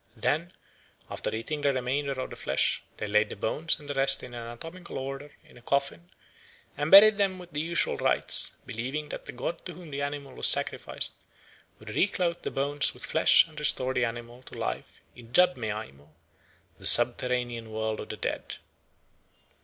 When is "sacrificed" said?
10.47-11.13